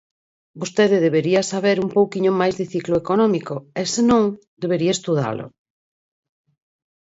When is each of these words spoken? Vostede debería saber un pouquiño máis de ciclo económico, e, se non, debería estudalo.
Vostede 0.61 0.97
debería 1.07 1.41
saber 1.51 1.77
un 1.85 1.89
pouquiño 1.97 2.31
máis 2.39 2.55
de 2.59 2.65
ciclo 2.73 2.95
económico, 3.03 3.55
e, 3.81 3.83
se 3.93 4.01
non, 4.09 4.23
debería 4.63 4.95
estudalo. 4.97 5.45